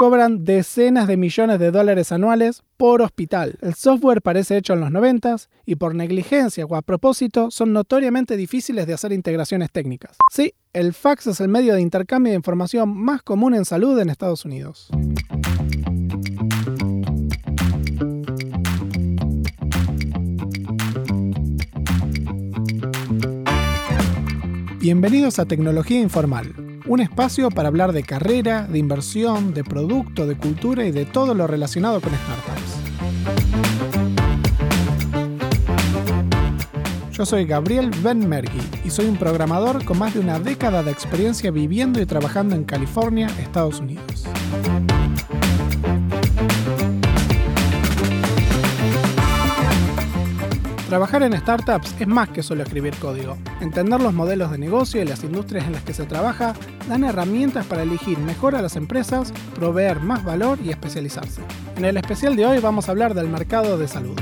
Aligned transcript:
cobran 0.00 0.46
decenas 0.46 1.06
de 1.08 1.18
millones 1.18 1.58
de 1.58 1.70
dólares 1.70 2.10
anuales 2.10 2.62
por 2.78 3.02
hospital. 3.02 3.58
El 3.60 3.74
software 3.74 4.22
parece 4.22 4.56
hecho 4.56 4.72
en 4.72 4.80
los 4.80 4.90
90 4.90 5.36
y 5.66 5.74
por 5.74 5.94
negligencia 5.94 6.64
o 6.64 6.74
a 6.74 6.80
propósito 6.80 7.50
son 7.50 7.74
notoriamente 7.74 8.38
difíciles 8.38 8.86
de 8.86 8.94
hacer 8.94 9.12
integraciones 9.12 9.70
técnicas. 9.70 10.16
Sí, 10.32 10.54
el 10.72 10.94
fax 10.94 11.26
es 11.26 11.40
el 11.42 11.48
medio 11.48 11.74
de 11.74 11.82
intercambio 11.82 12.30
de 12.30 12.36
información 12.36 12.96
más 12.96 13.22
común 13.22 13.52
en 13.52 13.66
salud 13.66 13.98
en 13.98 14.08
Estados 14.08 14.46
Unidos. 14.46 14.88
Bienvenidos 24.80 25.38
a 25.38 25.44
Tecnología 25.44 26.00
Informal, 26.00 26.54
un 26.90 26.98
espacio 26.98 27.50
para 27.50 27.68
hablar 27.68 27.92
de 27.92 28.02
carrera, 28.02 28.66
de 28.66 28.76
inversión, 28.76 29.54
de 29.54 29.62
producto, 29.62 30.26
de 30.26 30.36
cultura 30.36 30.84
y 30.84 30.90
de 30.90 31.04
todo 31.04 31.34
lo 31.34 31.46
relacionado 31.46 32.00
con 32.00 32.10
startups. 32.12 32.80
Yo 37.12 37.24
soy 37.24 37.44
Gabriel 37.44 37.92
Benmergui 38.02 38.60
y 38.84 38.90
soy 38.90 39.06
un 39.06 39.16
programador 39.16 39.84
con 39.84 40.00
más 40.00 40.14
de 40.14 40.20
una 40.20 40.40
década 40.40 40.82
de 40.82 40.90
experiencia 40.90 41.52
viviendo 41.52 42.00
y 42.00 42.06
trabajando 42.06 42.56
en 42.56 42.64
California, 42.64 43.28
Estados 43.38 43.78
Unidos. 43.78 44.26
Trabajar 50.90 51.22
en 51.22 51.38
startups 51.38 51.94
es 52.00 52.08
más 52.08 52.30
que 52.30 52.42
solo 52.42 52.64
escribir 52.64 52.96
código. 52.96 53.38
Entender 53.60 54.00
los 54.00 54.12
modelos 54.12 54.50
de 54.50 54.58
negocio 54.58 55.00
y 55.00 55.04
las 55.04 55.22
industrias 55.22 55.64
en 55.64 55.70
las 55.70 55.84
que 55.84 55.94
se 55.94 56.04
trabaja 56.04 56.52
dan 56.88 57.04
herramientas 57.04 57.64
para 57.64 57.84
elegir 57.84 58.18
mejor 58.18 58.56
a 58.56 58.60
las 58.60 58.74
empresas, 58.74 59.32
proveer 59.54 60.00
más 60.00 60.24
valor 60.24 60.58
y 60.64 60.70
especializarse. 60.70 61.42
En 61.76 61.84
el 61.84 61.96
especial 61.96 62.34
de 62.34 62.44
hoy 62.44 62.58
vamos 62.58 62.88
a 62.88 62.90
hablar 62.90 63.14
del 63.14 63.28
mercado 63.28 63.78
de 63.78 63.86
salud. 63.86 64.18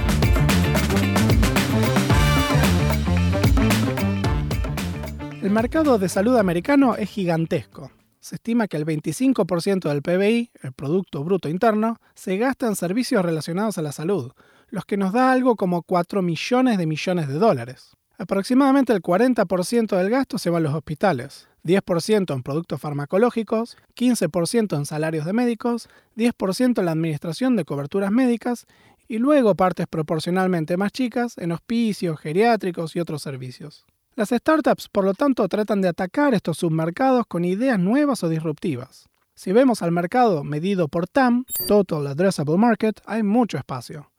El 5.40 5.50
mercado 5.50 5.98
de 5.98 6.10
salud 6.10 6.36
americano 6.36 6.96
es 6.96 7.08
gigantesco. 7.08 7.90
Se 8.20 8.34
estima 8.34 8.68
que 8.68 8.76
el 8.76 8.84
25% 8.84 9.88
del 9.88 10.02
PBI, 10.02 10.50
el 10.60 10.72
Producto 10.74 11.24
Bruto 11.24 11.48
Interno, 11.48 11.98
se 12.14 12.36
gasta 12.36 12.66
en 12.66 12.76
servicios 12.76 13.24
relacionados 13.24 13.78
a 13.78 13.82
la 13.82 13.92
salud, 13.92 14.32
los 14.70 14.84
que 14.84 14.96
nos 14.96 15.12
da 15.12 15.32
algo 15.32 15.56
como 15.56 15.82
4 15.82 16.22
millones 16.22 16.78
de 16.78 16.86
millones 16.86 17.28
de 17.28 17.34
dólares. 17.34 17.96
Aproximadamente 18.18 18.92
el 18.92 19.00
40% 19.00 19.96
del 19.96 20.10
gasto 20.10 20.38
se 20.38 20.50
va 20.50 20.58
a 20.58 20.60
los 20.60 20.74
hospitales, 20.74 21.48
10% 21.64 22.34
en 22.34 22.42
productos 22.42 22.80
farmacológicos, 22.80 23.76
15% 23.96 24.76
en 24.76 24.86
salarios 24.86 25.24
de 25.24 25.32
médicos, 25.32 25.88
10% 26.16 26.80
en 26.80 26.84
la 26.84 26.92
administración 26.92 27.54
de 27.54 27.64
coberturas 27.64 28.10
médicas 28.10 28.66
y 29.06 29.18
luego 29.18 29.54
partes 29.54 29.86
proporcionalmente 29.86 30.76
más 30.76 30.92
chicas 30.92 31.38
en 31.38 31.52
hospicios, 31.52 32.18
geriátricos 32.18 32.96
y 32.96 33.00
otros 33.00 33.22
servicios. 33.22 33.86
Las 34.16 34.30
startups, 34.30 34.88
por 34.88 35.04
lo 35.04 35.14
tanto, 35.14 35.46
tratan 35.46 35.80
de 35.80 35.88
atacar 35.88 36.34
estos 36.34 36.58
submercados 36.58 37.24
con 37.26 37.44
ideas 37.44 37.78
nuevas 37.78 38.24
o 38.24 38.28
disruptivas. 38.28 39.08
Si 39.36 39.52
vemos 39.52 39.82
al 39.82 39.92
mercado 39.92 40.42
medido 40.42 40.88
por 40.88 41.06
TAM, 41.06 41.44
Total 41.68 42.04
Addressable 42.04 42.58
Market, 42.58 43.00
hay 43.06 43.22
mucho 43.22 43.56
espacio 43.56 44.10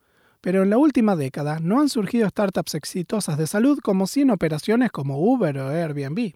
pero 0.41 0.63
en 0.63 0.69
la 0.69 0.77
última 0.77 1.15
década 1.15 1.59
no 1.59 1.81
han 1.81 1.89
surgido 1.89 2.29
startups 2.29 2.75
exitosas 2.75 3.37
de 3.37 3.47
salud 3.47 3.79
como 3.81 4.07
100 4.07 4.31
operaciones 4.31 4.91
como 4.91 5.19
Uber 5.19 5.57
o 5.57 5.69
Airbnb. 5.69 6.33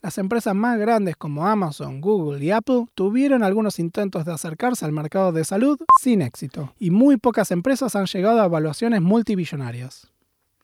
Las 0.00 0.18
empresas 0.18 0.54
más 0.54 0.78
grandes 0.78 1.16
como 1.16 1.46
Amazon, 1.46 2.00
Google 2.00 2.44
y 2.44 2.52
Apple 2.52 2.86
tuvieron 2.94 3.42
algunos 3.42 3.80
intentos 3.80 4.24
de 4.24 4.32
acercarse 4.32 4.84
al 4.84 4.92
mercado 4.92 5.32
de 5.32 5.44
salud 5.44 5.78
sin 6.00 6.22
éxito, 6.22 6.72
y 6.78 6.90
muy 6.90 7.16
pocas 7.16 7.50
empresas 7.50 7.96
han 7.96 8.06
llegado 8.06 8.40
a 8.40 8.44
evaluaciones 8.44 9.02
multibillonarias. 9.02 10.12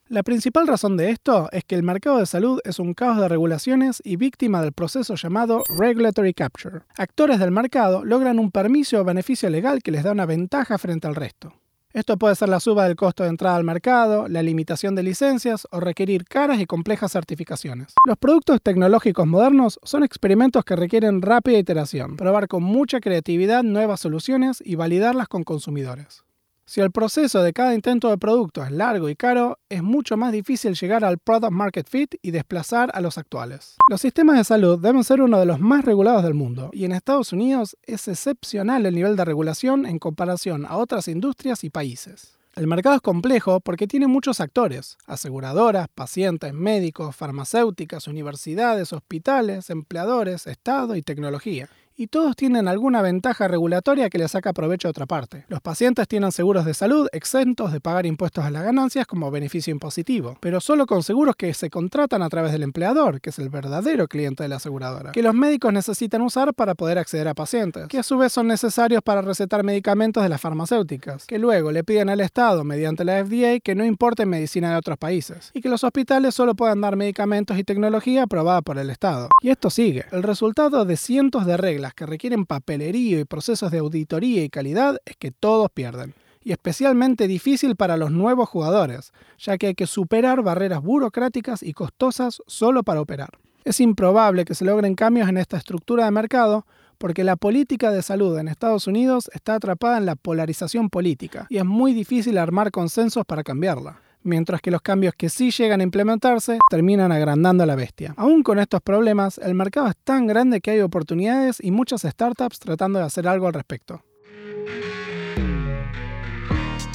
La 0.09 0.23
principal 0.23 0.69
razón 0.69 0.97
de 0.97 1.11
esto 1.11 1.49
es 1.51 1.65
que 1.65 1.75
el 1.75 1.83
mercado 1.83 2.19
de 2.19 2.27
salud 2.27 2.61
es 2.65 2.79
un 2.79 2.93
caos 2.95 3.19
de 3.19 3.27
regulaciones 3.27 4.03
y 4.05 4.17
víctima 4.17 4.63
del 4.63 4.73
proceso 4.73 5.15
llamado 5.15 5.65
regulatory 5.79 6.35
capture. 6.35 6.83
Actores 6.97 7.41
del 7.41 7.51
mercado 7.51 8.05
logran 8.05 8.39
un 8.39 8.51
permiso 8.51 9.01
o 9.01 9.05
beneficio 9.05 9.49
legal 9.51 9.83
que 9.83 9.91
les 9.91 10.05
da 10.05 10.13
una 10.13 10.27
ventaja 10.27 10.77
frente 10.79 11.09
al 11.09 11.15
resto. 11.15 11.55
Esto 11.95 12.17
puede 12.17 12.35
ser 12.35 12.49
la 12.49 12.59
suba 12.59 12.89
del 12.89 12.97
costo 12.97 13.23
de 13.23 13.29
entrada 13.29 13.55
al 13.55 13.63
mercado, 13.63 14.27
la 14.27 14.43
limitación 14.43 14.97
de 14.97 15.05
licencias 15.05 15.69
o 15.71 15.79
requerir 15.79 16.25
caras 16.25 16.59
y 16.59 16.67
complejas 16.67 17.13
certificaciones. 17.13 17.95
Los 18.05 18.19
productos 18.19 18.61
tecnológicos 18.61 19.29
modernos 19.29 19.79
son 19.85 20.03
experimentos 20.03 20.65
que 20.65 20.75
requieren 20.75 21.23
rápida 21.23 21.57
iteración, 21.57 22.17
probar 22.17 22.49
con 22.49 22.65
mucha 22.65 22.99
creatividad 22.99 23.63
nuevas 23.63 24.01
soluciones 24.01 24.61
y 24.67 24.75
validarlas 24.75 25.29
con 25.29 25.45
consumidores. 25.45 26.25
Si 26.67 26.81
el 26.81 26.91
proceso 26.91 27.43
de 27.43 27.53
cada 27.53 27.75
intento 27.75 28.09
de 28.09 28.17
producto 28.17 28.65
es 28.65 28.71
largo 28.71 29.11
y 29.11 29.17
caro, 29.17 29.59
es 29.69 29.83
mucho 29.83 30.17
más 30.17 30.33
difícil 30.33 30.75
llegar 30.75 31.05
al 31.05 31.19
product 31.19 31.53
market 31.53 31.87
fit 31.87 32.15
y 32.23 32.31
desplazar 32.31 32.91
a 32.95 33.03
los 33.03 33.19
actuales. 33.19 33.77
Los 33.91 34.01
sistemas 34.01 34.39
de 34.39 34.45
salud 34.45 34.79
deben 34.79 35.05
ser 35.05 35.21
uno 35.21 35.39
de 35.39 35.45
los 35.45 35.61
más 35.61 35.85
regulados 35.85 36.23
del 36.23 36.33
mundo, 36.33 36.71
y 36.73 36.87
en 36.87 36.93
Estados 36.93 37.35
Unidos 37.35 37.77
es 37.83 38.09
excepcional 38.09 38.87
el 38.87 38.95
nivel 38.95 39.15
de 39.15 39.27
regulación 39.27 39.85
en 39.85 39.99
comparación 39.99 40.65
a 40.65 40.79
otras 40.79 41.07
industrias 41.07 41.65
y 41.65 41.71
países. 41.71 42.39
El 42.57 42.67
mercado 42.67 42.97
es 42.97 43.03
complejo 43.03 43.61
porque 43.61 43.87
tiene 43.87 44.07
muchos 44.07 44.41
actores, 44.41 44.97
aseguradoras, 45.07 45.89
pacientes, 45.95 46.55
médicos, 46.55 47.15
farmacéuticas, 47.15 48.09
universidades, 48.09 48.93
hospitales, 48.95 49.69
empleadores, 49.69 50.47
Estado 50.47 50.97
y 50.97 51.03
tecnología 51.03 51.69
y 51.97 52.09
todos 52.09 52.35
tienen 52.35 52.67
alguna 52.67 53.03
ventaja 53.03 53.47
regulatoria 53.47 54.11
que 54.11 54.19
le 54.19 54.29
saca 54.29 54.53
provecho 54.53 54.89
a 54.89 54.91
otra 54.91 55.07
parte. 55.07 55.45
Los 55.49 55.61
pacientes 55.61 56.09
tienen 56.09 56.33
seguros 56.33 56.65
de 56.65 56.75
salud 56.75 57.09
exentos 57.13 57.73
de 57.73 57.81
pagar 57.81 58.07
impuestos 58.07 58.45
a 58.45 58.51
las 58.51 58.65
ganancias 58.65 59.07
como 59.07 59.31
beneficio 59.31 59.71
impositivo, 59.71 60.37
pero 60.41 60.61
solo 60.61 60.87
con 60.87 61.03
seguros 61.03 61.37
que 61.37 61.55
se 61.55 61.71
contratan 61.71 62.23
a 62.23 62.29
través 62.29 62.53
del 62.53 62.63
empleador, 62.63 63.21
que 63.21 63.31
es 63.31 63.39
el 63.39 63.49
verdadero 63.49 64.09
cliente 64.09 64.43
de 64.43 64.49
la 64.49 64.57
aseguradora, 64.57 65.13
que 65.13 65.23
los 65.23 65.35
médicos 65.35 65.73
necesitan 65.73 66.23
usar 66.23 66.53
para 66.55 66.75
poder 66.75 66.99
acceder 66.99 67.29
a 67.29 67.35
pacientes, 67.35 67.87
que 67.89 67.99
a 67.99 68.03
su 68.03 68.19
vez 68.19 68.33
son 68.33 68.49
necesarios 68.49 69.03
para 69.03 69.23
recetar 69.23 69.63
medicamentos 69.63 70.23
de 70.23 70.29
las 70.29 70.41
farmacéuticas, 70.41 71.27
que 71.27 71.39
luego 71.39 71.71
le 71.71 71.85
piden 71.85 72.09
al 72.11 72.21
Estado 72.21 72.65
mediante 72.65 73.05
la 73.05 73.25
FDA 73.25 73.61
que 73.61 73.75
no 73.75 73.85
importe 73.85 74.27
medicina 74.27 74.71
de 74.71 74.77
otros 74.77 74.99
países, 74.99 75.51
y 75.55 75.61
que 75.61 75.69
los 75.69 75.85
hospitales 75.85 76.35
solo 76.35 76.55
puedan 76.55 76.81
dar 76.81 76.97
medicamentos 76.97 77.59
y 77.59 77.65
tecnología 77.65 78.25
aprobada 78.25 78.63
por 78.63 78.79
el 78.79 78.91
Estado. 78.91 79.29
Y 79.41 79.51
esto 79.51 79.71
sigue. 79.71 80.07
El 80.11 80.23
resultado 80.23 80.85
de 80.85 80.97
cientos 80.97 81.47
de 81.47 81.57
reglas 81.57 81.84
que 81.93 82.07
requieren 82.07 82.47
papelerío 82.47 83.21
y 83.21 83.25
procesos 83.25 83.71
de 83.71 83.79
auditoría 83.79 84.43
y 84.43 84.49
calidad 84.49 84.99
es 85.05 85.17
que 85.17 85.31
todos 85.31 85.71
pierden. 85.71 86.15
Y 86.43 86.53
especialmente 86.53 87.27
difícil 87.27 87.77
para 87.77 87.97
los 87.97 88.11
nuevos 88.11 88.49
jugadores, 88.49 89.13
ya 89.39 89.59
que 89.59 89.67
hay 89.67 89.75
que 89.75 89.87
superar 89.87 90.43
barreras 90.43 90.83
burocráticas 90.83 91.63
y 91.63 91.75
costosas 91.75 92.41
solo 92.47 92.83
para 92.83 93.01
operar. 93.01 93.39
Es 93.65 93.81
improbable 93.81 94.45
que 94.45 94.55
se 94.55 94.65
logren 94.65 94.95
cambios 94.95 95.29
en 95.29 95.37
esta 95.37 95.57
estructura 95.57 96.05
de 96.05 96.11
mercado 96.11 96.67
porque 96.97 97.25
la 97.25 97.37
política 97.37 97.91
de 97.91 98.03
salud 98.03 98.39
en 98.39 98.49
Estados 98.49 98.87
Unidos 98.87 99.31
está 99.35 99.57
atrapada 99.57 99.99
en 99.99 100.07
la 100.07 100.17
polarización 100.17 100.89
política 100.91 101.47
y 101.51 101.59
es 101.59 101.65
muy 101.65 101.93
difícil 101.93 102.39
armar 102.39 102.71
consensos 102.71 103.25
para 103.27 103.43
cambiarla 103.43 104.01
mientras 104.25 104.61
que 104.61 104.71
los 104.71 104.83
cambios 104.83 105.15
que 105.15 105.29
sí 105.29 105.51
llegan 105.51 105.81
a 105.81 105.85
implementarse 105.85 106.59
terminan 106.69 107.13
agrandando 107.13 107.63
a 107.63 107.67
la 107.67 107.77
bestia. 107.77 108.15
Aún 108.17 108.43
con 108.43 108.59
estos 108.59 108.81
problemas, 108.81 109.39
el 109.39 109.55
mercado 109.55 109.89
es 109.89 109.97
tan 110.03 110.27
grande 110.27 110.61
que 110.61 110.73
hay 110.73 110.81
oportunidades 110.81 111.59
y 111.63 111.71
muchas 111.71 112.03
startups 112.03 112.59
tratando 112.59 112.99
de 112.99 113.05
hacer 113.05 113.29
algo 113.29 113.47
al 113.47 113.55
respecto. 113.55 114.03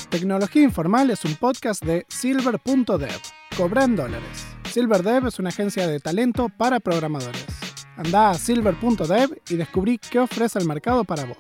Tecnología 0.10 0.64
Informal 0.64 1.12
es 1.12 1.24
un 1.24 1.36
podcast 1.36 1.84
de 1.86 2.06
Silver.dev. 2.10 3.22
Cobra 3.56 3.84
en 3.84 3.96
dólares. 3.96 4.48
SilverDev 4.66 5.28
es 5.28 5.40
una 5.40 5.50
agencia 5.50 5.88
de 5.88 6.00
talento 6.00 6.50
para 6.50 6.80
programadores. 6.80 7.46
Anda 7.96 8.32
a 8.32 8.34
silver.dev 8.34 9.42
y 9.50 9.56
descubrí 9.56 9.98
qué 9.98 10.20
ofrece 10.20 10.60
el 10.60 10.66
mercado 10.66 11.04
para 11.04 11.26
vos. 11.26 11.38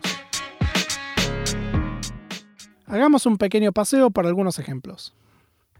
Hagamos 2.85 3.25
un 3.25 3.37
pequeño 3.37 3.71
paseo 3.71 4.09
por 4.09 4.25
algunos 4.25 4.57
ejemplos. 4.59 5.15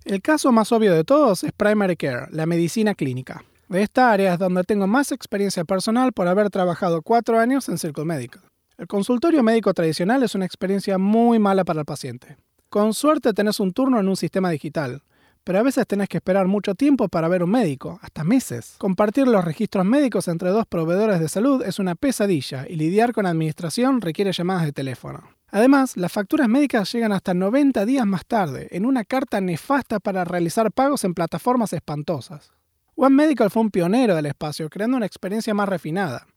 El 0.06 0.22
caso 0.22 0.52
más 0.52 0.72
obvio 0.72 0.94
de 0.94 1.04
todos 1.04 1.44
es 1.44 1.52
Primary 1.52 1.98
Care, 1.98 2.28
la 2.32 2.46
medicina 2.46 2.96
clínica. 2.96 3.44
De 3.68 3.82
esta 3.82 4.12
área 4.12 4.34
es 4.34 4.40
donde 4.40 4.64
tengo 4.64 4.88
más 4.88 5.12
experiencia 5.12 5.66
personal 5.66 6.14
por 6.14 6.28
haber 6.28 6.50
trabajado 6.50 7.02
cuatro 7.02 7.38
años 7.38 7.70
en 7.70 7.78
Circle 7.78 8.06
Medical. 8.06 8.42
El 8.78 8.88
consultorio 8.88 9.44
médico 9.44 9.74
tradicional 9.74 10.24
es 10.24 10.36
una 10.36 10.46
experiencia 10.46 10.98
muy 10.98 11.38
mala 11.38 11.66
para 11.66 11.82
el 11.82 11.86
paciente. 11.86 12.38
Con 12.70 12.94
suerte 12.94 13.34
tenés 13.34 13.60
un 13.60 13.74
turno 13.74 14.00
en 14.00 14.08
un 14.08 14.16
sistema 14.16 14.50
digital, 14.50 15.04
pero 15.44 15.60
a 15.60 15.64
veces 15.64 15.86
tenés 15.86 16.08
que 16.08 16.18
esperar 16.18 16.48
mucho 16.48 16.76
tiempo 16.76 17.10
para 17.10 17.28
ver 17.28 17.44
un 17.44 17.52
médico, 17.52 18.00
hasta 18.02 18.24
meses. 18.24 18.76
Compartir 18.78 19.28
los 19.28 19.44
registros 19.44 19.86
médicos 19.86 20.28
entre 20.28 20.50
dos 20.50 20.66
proveedores 20.66 21.20
de 21.20 21.30
salud 21.30 21.62
es 21.64 21.78
una 21.78 21.96
pesadilla 21.96 22.66
y 22.70 22.76
lidiar 22.76 23.14
con 23.14 23.26
administración 23.26 24.02
requiere 24.02 24.32
llamadas 24.32 24.66
de 24.66 24.72
teléfono. 24.72 25.24
Además, 25.52 25.98
las 25.98 26.12
facturas 26.12 26.48
médicas 26.48 26.92
llegan 26.92 27.12
hasta 27.12 27.34
90 27.34 27.86
días 27.86 28.06
más 28.06 28.26
tarde, 28.26 28.68
en 28.72 28.86
una 28.86 29.04
carta 29.04 29.42
nefasta 29.42 30.00
para 30.00 30.24
realizar 30.24 30.72
pagos 30.72 31.04
en 31.04 31.14
plataformas 31.14 31.74
espantosas. 31.74 32.52
One 32.96 33.16
Medical 33.16 33.50
fue 33.50 33.64
un 33.64 33.72
pionero 33.72 34.16
del 34.16 34.28
espacio, 34.28 34.70
creando 34.70 34.98
una 34.98 35.06
experiencia 35.06 35.54
más 35.54 35.70
refinada. 35.70 36.28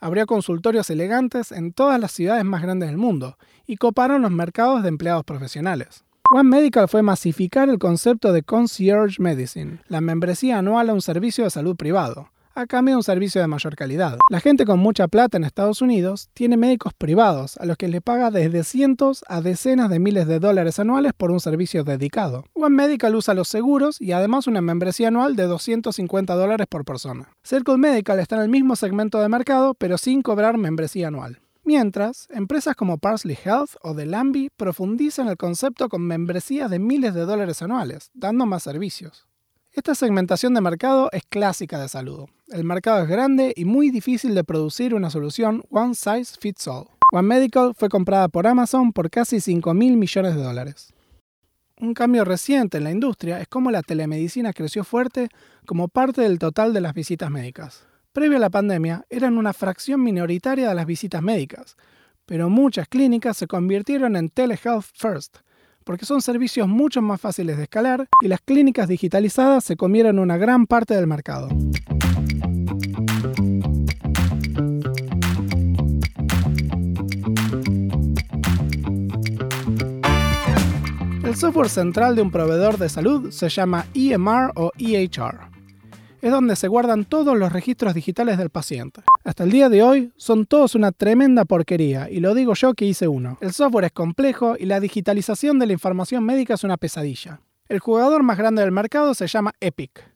Abrió 0.00 0.26
consultorios 0.26 0.88
elegantes 0.90 1.52
en 1.52 1.72
todas 1.72 2.00
las 2.00 2.12
ciudades 2.12 2.44
más 2.44 2.62
grandes 2.62 2.88
del 2.88 2.98
mundo 2.98 3.36
y 3.66 3.76
coparon 3.76 4.22
los 4.22 4.30
mercados 4.30 4.82
de 4.82 4.88
empleados 4.88 5.24
profesionales. 5.24 6.04
One 6.32 6.48
Medical 6.48 6.88
fue 6.88 7.02
masificar 7.02 7.68
el 7.68 7.78
concepto 7.78 8.32
de 8.32 8.42
concierge 8.42 9.20
medicine, 9.20 9.80
la 9.88 10.00
membresía 10.00 10.58
anual 10.58 10.90
a 10.90 10.94
un 10.94 11.02
servicio 11.02 11.44
de 11.44 11.50
salud 11.50 11.76
privado 11.76 12.30
a 12.60 12.66
cambio 12.66 12.92
de 12.92 12.96
un 12.98 13.02
servicio 13.02 13.40
de 13.40 13.46
mayor 13.46 13.74
calidad. 13.74 14.18
La 14.28 14.40
gente 14.40 14.64
con 14.64 14.78
mucha 14.78 15.08
plata 15.08 15.36
en 15.36 15.44
Estados 15.44 15.80
Unidos 15.80 16.28
tiene 16.34 16.56
médicos 16.56 16.92
privados 16.94 17.56
a 17.56 17.64
los 17.64 17.76
que 17.76 17.88
le 17.88 18.00
paga 18.00 18.30
desde 18.30 18.64
cientos 18.64 19.24
a 19.28 19.40
decenas 19.40 19.90
de 19.90 19.98
miles 19.98 20.26
de 20.26 20.38
dólares 20.38 20.78
anuales 20.78 21.12
por 21.16 21.30
un 21.30 21.40
servicio 21.40 21.84
dedicado. 21.84 22.44
One 22.54 22.76
Medical 22.76 23.14
usa 23.14 23.34
los 23.34 23.48
seguros 23.48 24.00
y 24.00 24.12
además 24.12 24.46
una 24.46 24.60
membresía 24.60 25.08
anual 25.08 25.36
de 25.36 25.44
250 25.44 26.34
dólares 26.34 26.66
por 26.68 26.84
persona. 26.84 27.32
Circle 27.42 27.78
Medical 27.78 28.20
está 28.20 28.36
en 28.36 28.42
el 28.42 28.48
mismo 28.48 28.76
segmento 28.76 29.20
de 29.20 29.28
mercado 29.28 29.74
pero 29.74 29.98
sin 29.98 30.22
cobrar 30.22 30.58
membresía 30.58 31.08
anual. 31.08 31.40
Mientras, 31.64 32.26
empresas 32.30 32.74
como 32.74 32.98
Parsley 32.98 33.38
Health 33.44 33.76
o 33.82 33.94
Delambi 33.94 34.50
profundizan 34.56 35.28
el 35.28 35.36
concepto 35.36 35.88
con 35.88 36.02
membresías 36.02 36.70
de 36.70 36.78
miles 36.78 37.14
de 37.14 37.26
dólares 37.26 37.62
anuales, 37.62 38.10
dando 38.14 38.46
más 38.46 38.62
servicios. 38.62 39.29
Esta 39.72 39.94
segmentación 39.94 40.52
de 40.52 40.60
mercado 40.60 41.10
es 41.12 41.22
clásica 41.28 41.80
de 41.80 41.88
salud. 41.88 42.28
El 42.48 42.64
mercado 42.64 43.04
es 43.04 43.08
grande 43.08 43.52
y 43.54 43.64
muy 43.64 43.90
difícil 43.90 44.34
de 44.34 44.42
producir 44.42 44.94
una 44.96 45.10
solución 45.10 45.62
one 45.70 45.94
size 45.94 46.36
fits 46.40 46.66
all. 46.66 46.88
One 47.12 47.28
Medical 47.28 47.74
fue 47.76 47.88
comprada 47.88 48.26
por 48.26 48.48
Amazon 48.48 48.92
por 48.92 49.10
casi 49.10 49.40
5 49.40 49.72
mil 49.74 49.96
millones 49.96 50.34
de 50.34 50.42
dólares. 50.42 50.92
Un 51.80 51.94
cambio 51.94 52.24
reciente 52.24 52.78
en 52.78 52.84
la 52.84 52.90
industria 52.90 53.40
es 53.40 53.46
cómo 53.46 53.70
la 53.70 53.82
telemedicina 53.82 54.52
creció 54.52 54.82
fuerte 54.82 55.28
como 55.66 55.86
parte 55.86 56.22
del 56.22 56.40
total 56.40 56.72
de 56.72 56.80
las 56.80 56.92
visitas 56.92 57.30
médicas. 57.30 57.86
Previo 58.12 58.38
a 58.38 58.40
la 58.40 58.50
pandemia, 58.50 59.04
eran 59.08 59.38
una 59.38 59.52
fracción 59.52 60.02
minoritaria 60.02 60.68
de 60.68 60.74
las 60.74 60.84
visitas 60.84 61.22
médicas, 61.22 61.76
pero 62.26 62.50
muchas 62.50 62.88
clínicas 62.88 63.36
se 63.36 63.46
convirtieron 63.46 64.16
en 64.16 64.30
telehealth 64.30 64.86
first, 64.94 65.38
porque 65.84 66.06
son 66.06 66.22
servicios 66.22 66.68
mucho 66.68 67.02
más 67.02 67.20
fáciles 67.20 67.56
de 67.56 67.64
escalar 67.64 68.08
y 68.22 68.28
las 68.28 68.40
clínicas 68.40 68.88
digitalizadas 68.88 69.64
se 69.64 69.76
comieron 69.76 70.18
una 70.18 70.36
gran 70.36 70.66
parte 70.66 70.94
del 70.94 71.06
mercado. 71.06 71.48
El 81.24 81.36
software 81.36 81.68
central 81.68 82.16
de 82.16 82.22
un 82.22 82.30
proveedor 82.30 82.78
de 82.78 82.88
salud 82.88 83.30
se 83.30 83.48
llama 83.48 83.86
EMR 83.94 84.52
o 84.56 84.72
EHR 84.78 85.49
es 86.22 86.30
donde 86.30 86.56
se 86.56 86.68
guardan 86.68 87.04
todos 87.04 87.36
los 87.36 87.52
registros 87.52 87.94
digitales 87.94 88.38
del 88.38 88.50
paciente. 88.50 89.02
Hasta 89.24 89.44
el 89.44 89.50
día 89.50 89.68
de 89.68 89.82
hoy 89.82 90.12
son 90.16 90.46
todos 90.46 90.74
una 90.74 90.92
tremenda 90.92 91.44
porquería, 91.44 92.10
y 92.10 92.20
lo 92.20 92.34
digo 92.34 92.54
yo 92.54 92.74
que 92.74 92.84
hice 92.84 93.08
uno. 93.08 93.38
El 93.40 93.52
software 93.52 93.86
es 93.86 93.92
complejo 93.92 94.56
y 94.58 94.66
la 94.66 94.80
digitalización 94.80 95.58
de 95.58 95.66
la 95.66 95.72
información 95.72 96.24
médica 96.24 96.54
es 96.54 96.64
una 96.64 96.76
pesadilla. 96.76 97.40
El 97.68 97.78
jugador 97.78 98.22
más 98.22 98.36
grande 98.36 98.62
del 98.62 98.72
mercado 98.72 99.14
se 99.14 99.26
llama 99.26 99.52
Epic. 99.60 100.10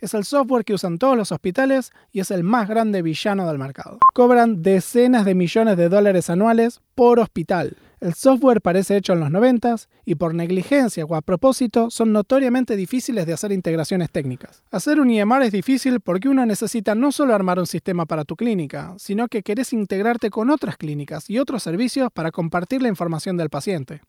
Es 0.00 0.14
el 0.14 0.24
software 0.24 0.64
que 0.64 0.74
usan 0.74 0.98
todos 0.98 1.16
los 1.16 1.32
hospitales 1.32 1.90
y 2.12 2.20
es 2.20 2.30
el 2.30 2.44
más 2.44 2.68
grande 2.68 3.02
villano 3.02 3.48
del 3.48 3.58
mercado. 3.58 3.98
Cobran 4.14 4.62
decenas 4.62 5.24
de 5.24 5.34
millones 5.34 5.76
de 5.76 5.88
dólares 5.88 6.30
anuales 6.30 6.80
por 6.94 7.18
hospital. 7.18 7.76
El 8.00 8.14
software 8.14 8.60
parece 8.60 8.96
hecho 8.96 9.12
en 9.12 9.20
los 9.20 9.30
90 9.30 9.76
y 10.04 10.14
por 10.14 10.34
negligencia 10.34 11.04
o 11.04 11.16
a 11.16 11.20
propósito 11.20 11.90
son 11.90 12.12
notoriamente 12.12 12.76
difíciles 12.76 13.26
de 13.26 13.32
hacer 13.32 13.50
integraciones 13.50 14.10
técnicas. 14.10 14.62
Hacer 14.70 15.00
un 15.00 15.10
IMR 15.10 15.42
es 15.42 15.52
difícil 15.52 16.00
porque 16.00 16.28
uno 16.28 16.46
necesita 16.46 16.94
no 16.94 17.10
solo 17.10 17.34
armar 17.34 17.58
un 17.58 17.66
sistema 17.66 18.06
para 18.06 18.24
tu 18.24 18.36
clínica, 18.36 18.94
sino 18.98 19.26
que 19.26 19.42
querés 19.42 19.72
integrarte 19.72 20.30
con 20.30 20.50
otras 20.50 20.76
clínicas 20.76 21.28
y 21.28 21.38
otros 21.38 21.62
servicios 21.62 22.10
para 22.12 22.30
compartir 22.30 22.82
la 22.82 22.88
información 22.88 23.36
del 23.36 23.50
paciente. 23.50 24.00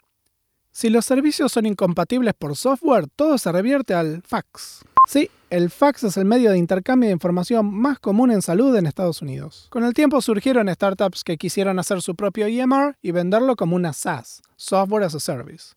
Si 0.71 0.89
los 0.89 1.05
servicios 1.05 1.51
son 1.51 1.65
incompatibles 1.65 2.35
por 2.35 2.55
software, 2.55 3.07
todo 3.15 3.39
se 3.39 3.51
revierte 3.51 3.95
al 3.95 4.21
fax. 4.21 4.85
Sí, 5.07 5.31
el 5.49 5.69
fax 5.69 6.03
es 6.03 6.17
el 6.17 6.25
medio 6.25 6.51
de 6.51 6.57
intercambio 6.57 7.07
de 7.07 7.13
información 7.13 7.73
más 7.73 7.99
común 7.99 8.31
en 8.31 8.41
salud 8.41 8.75
en 8.75 8.85
Estados 8.85 9.21
Unidos. 9.21 9.67
Con 9.69 9.83
el 9.83 9.93
tiempo 9.93 10.21
surgieron 10.21 10.69
startups 10.69 11.23
que 11.23 11.37
quisieron 11.37 11.79
hacer 11.79 12.01
su 12.01 12.15
propio 12.15 12.45
EMR 12.47 12.97
y 13.01 13.11
venderlo 13.11 13.55
como 13.55 13.75
una 13.75 13.93
SaaS, 13.93 14.41
Software 14.55 15.03
as 15.03 15.15
a 15.15 15.19
Service. 15.19 15.73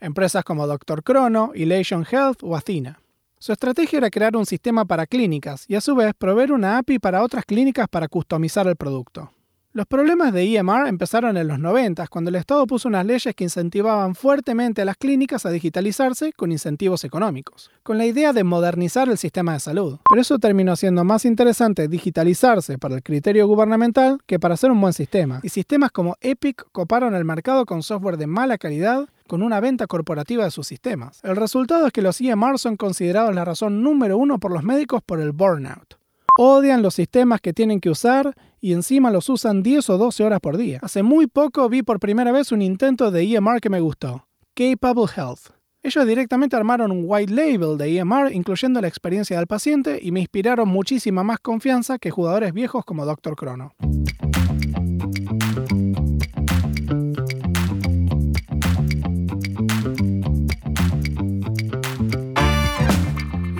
Empresas 0.00 0.44
como 0.44 0.66
Dr. 0.66 1.02
Chrono, 1.02 1.52
Elation 1.54 2.06
Health 2.10 2.42
o 2.42 2.54
Athena. 2.54 3.00
Su 3.38 3.52
estrategia 3.52 3.98
era 3.98 4.10
crear 4.10 4.36
un 4.36 4.46
sistema 4.46 4.84
para 4.84 5.06
clínicas 5.06 5.64
y 5.68 5.74
a 5.76 5.80
su 5.80 5.94
vez 5.94 6.12
proveer 6.16 6.52
una 6.52 6.78
API 6.78 6.98
para 6.98 7.22
otras 7.22 7.44
clínicas 7.44 7.88
para 7.88 8.08
customizar 8.08 8.66
el 8.66 8.76
producto. 8.76 9.32
Los 9.78 9.86
problemas 9.86 10.32
de 10.32 10.42
EMR 10.42 10.88
empezaron 10.88 11.36
en 11.36 11.46
los 11.46 11.60
90, 11.60 12.08
cuando 12.08 12.30
el 12.30 12.34
Estado 12.34 12.66
puso 12.66 12.88
unas 12.88 13.06
leyes 13.06 13.32
que 13.36 13.44
incentivaban 13.44 14.16
fuertemente 14.16 14.82
a 14.82 14.84
las 14.84 14.96
clínicas 14.96 15.46
a 15.46 15.50
digitalizarse 15.50 16.32
con 16.32 16.50
incentivos 16.50 17.04
económicos, 17.04 17.70
con 17.84 17.96
la 17.96 18.04
idea 18.04 18.32
de 18.32 18.42
modernizar 18.42 19.08
el 19.08 19.18
sistema 19.18 19.52
de 19.52 19.60
salud. 19.60 20.00
Pero 20.10 20.20
eso 20.20 20.40
terminó 20.40 20.74
siendo 20.74 21.04
más 21.04 21.24
interesante 21.24 21.86
digitalizarse 21.86 22.76
para 22.76 22.96
el 22.96 23.04
criterio 23.04 23.46
gubernamental 23.46 24.18
que 24.26 24.40
para 24.40 24.54
hacer 24.54 24.72
un 24.72 24.80
buen 24.80 24.94
sistema. 24.94 25.38
Y 25.44 25.50
sistemas 25.50 25.92
como 25.92 26.16
Epic 26.20 26.64
coparon 26.72 27.14
el 27.14 27.24
mercado 27.24 27.64
con 27.64 27.84
software 27.84 28.16
de 28.16 28.26
mala 28.26 28.58
calidad 28.58 29.08
con 29.28 29.44
una 29.44 29.60
venta 29.60 29.86
corporativa 29.86 30.42
de 30.42 30.50
sus 30.50 30.66
sistemas. 30.66 31.20
El 31.22 31.36
resultado 31.36 31.86
es 31.86 31.92
que 31.92 32.02
los 32.02 32.20
EMR 32.20 32.58
son 32.58 32.76
considerados 32.76 33.32
la 33.32 33.44
razón 33.44 33.84
número 33.84 34.18
uno 34.18 34.40
por 34.40 34.50
los 34.50 34.64
médicos 34.64 35.02
por 35.06 35.20
el 35.20 35.30
burnout 35.30 35.97
odian 36.40 36.82
los 36.82 36.94
sistemas 36.94 37.40
que 37.40 37.52
tienen 37.52 37.80
que 37.80 37.90
usar 37.90 38.32
y 38.60 38.72
encima 38.72 39.10
los 39.10 39.28
usan 39.28 39.64
10 39.64 39.90
o 39.90 39.98
12 39.98 40.22
horas 40.22 40.38
por 40.40 40.56
día. 40.56 40.78
Hace 40.82 41.02
muy 41.02 41.26
poco 41.26 41.68
vi 41.68 41.82
por 41.82 41.98
primera 41.98 42.30
vez 42.30 42.52
un 42.52 42.62
intento 42.62 43.10
de 43.10 43.24
EMR 43.24 43.60
que 43.60 43.70
me 43.70 43.80
gustó, 43.80 44.28
Capable 44.54 45.06
Health. 45.16 45.50
Ellos 45.82 46.06
directamente 46.06 46.54
armaron 46.54 46.92
un 46.92 47.04
white 47.06 47.32
label 47.32 47.76
de 47.76 47.98
EMR 47.98 48.32
incluyendo 48.32 48.80
la 48.80 48.86
experiencia 48.86 49.36
del 49.36 49.48
paciente 49.48 49.98
y 50.00 50.12
me 50.12 50.20
inspiraron 50.20 50.68
muchísima 50.68 51.24
más 51.24 51.40
confianza 51.40 51.98
que 51.98 52.12
jugadores 52.12 52.52
viejos 52.52 52.84
como 52.84 53.04
Dr. 53.04 53.34
Chrono. 53.34 53.72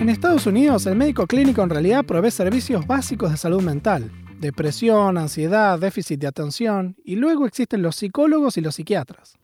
En 0.09 0.13
Estados 0.13 0.47
Unidos, 0.47 0.87
el 0.87 0.95
médico 0.95 1.27
clínico 1.27 1.61
en 1.61 1.69
realidad 1.69 2.03
provee 2.03 2.31
servicios 2.31 2.87
básicos 2.87 3.29
de 3.29 3.37
salud 3.37 3.61
mental, 3.61 4.11
depresión, 4.39 5.19
ansiedad, 5.19 5.77
déficit 5.77 6.19
de 6.19 6.25
atención, 6.25 6.95
y 7.03 7.15
luego 7.15 7.45
existen 7.45 7.83
los 7.83 7.97
psicólogos 7.97 8.57
y 8.57 8.61
los 8.61 8.73
psiquiatras. 8.73 9.37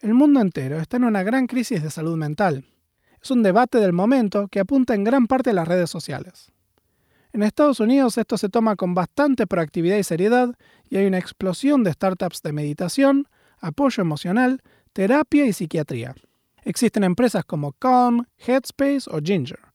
El 0.00 0.14
mundo 0.14 0.40
entero 0.40 0.80
está 0.80 0.96
en 0.96 1.04
una 1.04 1.22
gran 1.24 1.46
crisis 1.46 1.82
de 1.82 1.90
salud 1.90 2.16
mental. 2.16 2.64
Es 3.22 3.30
un 3.30 3.42
debate 3.42 3.80
del 3.80 3.92
momento 3.92 4.48
que 4.48 4.60
apunta 4.60 4.94
en 4.94 5.04
gran 5.04 5.26
parte 5.26 5.50
a 5.50 5.52
las 5.52 5.68
redes 5.68 5.90
sociales. 5.90 6.52
En 7.34 7.42
Estados 7.42 7.78
Unidos 7.78 8.16
esto 8.16 8.38
se 8.38 8.48
toma 8.48 8.76
con 8.76 8.94
bastante 8.94 9.46
proactividad 9.46 9.98
y 9.98 10.04
seriedad 10.04 10.54
y 10.88 10.96
hay 10.96 11.04
una 11.04 11.18
explosión 11.18 11.84
de 11.84 11.92
startups 11.92 12.40
de 12.40 12.54
meditación, 12.54 13.28
apoyo 13.60 14.00
emocional, 14.00 14.62
terapia 14.94 15.44
y 15.44 15.52
psiquiatría. 15.52 16.14
Existen 16.62 17.04
empresas 17.04 17.44
como 17.44 17.72
Calm, 17.72 18.24
Headspace 18.38 19.02
o 19.10 19.20
Ginger. 19.22 19.67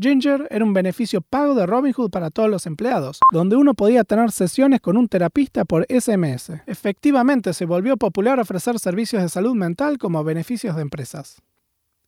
Ginger 0.00 0.46
era 0.50 0.64
un 0.64 0.72
beneficio 0.72 1.20
pago 1.20 1.56
de 1.56 1.66
Robinhood 1.66 2.10
para 2.10 2.30
todos 2.30 2.48
los 2.48 2.66
empleados, 2.66 3.18
donde 3.32 3.56
uno 3.56 3.74
podía 3.74 4.04
tener 4.04 4.30
sesiones 4.30 4.80
con 4.80 4.96
un 4.96 5.08
terapista 5.08 5.64
por 5.64 5.86
SMS. 5.88 6.52
Efectivamente, 6.66 7.52
se 7.52 7.64
volvió 7.64 7.96
popular 7.96 8.38
ofrecer 8.38 8.78
servicios 8.78 9.22
de 9.22 9.28
salud 9.28 9.56
mental 9.56 9.98
como 9.98 10.22
beneficios 10.22 10.76
de 10.76 10.82
empresas. 10.82 11.42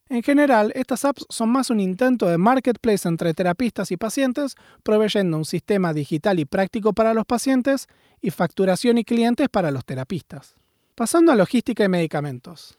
En 0.07 0.23
general, 0.23 0.71
estas 0.75 1.03
apps 1.03 1.25
son 1.29 1.49
más 1.49 1.69
un 1.69 1.81
intento 1.81 2.27
de 2.27 2.37
marketplace 2.37 3.07
entre 3.07 3.33
terapistas 3.33 3.91
y 3.91 3.97
pacientes, 3.97 4.55
proveyendo 4.83 5.37
un 5.37 5.45
sistema 5.45 5.93
digital 5.93 6.39
y 6.39 6.45
práctico 6.45 6.93
para 6.93 7.13
los 7.13 7.25
pacientes 7.25 7.87
y 8.21 8.29
facturación 8.31 8.99
y 8.99 9.03
clientes 9.03 9.49
para 9.49 9.71
los 9.71 9.83
terapistas. 9.83 10.55
Pasando 10.95 11.33
a 11.33 11.35
logística 11.35 11.83
y 11.83 11.89
medicamentos. 11.89 12.77